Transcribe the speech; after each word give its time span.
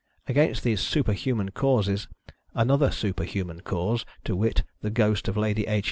Against 0.25 0.63
these 0.63 0.81
superhuman 0.81 1.51
causes, 1.51 2.07
another 2.55 2.89
superhuman 2.89 3.59
cause, 3.61 4.03
to 4.23 4.35
wit, 4.35 4.63
the 4.81 4.89
ghost 4.89 5.27
of 5.27 5.37
Lady 5.37 5.67
H.' 5.67 5.79